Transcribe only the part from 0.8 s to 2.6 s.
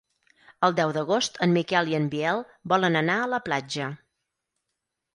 d'agost en Miquel i en Biel